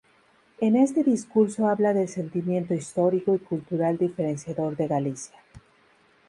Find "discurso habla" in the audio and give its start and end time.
1.03-1.93